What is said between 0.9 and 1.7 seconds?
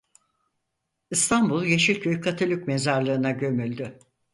İstanbul